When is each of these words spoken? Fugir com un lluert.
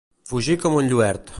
Fugir 0.31 0.55
com 0.63 0.79
un 0.81 0.91
lluert. 0.95 1.29